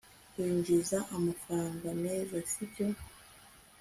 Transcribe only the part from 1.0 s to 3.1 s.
amafaranga meza, sibyo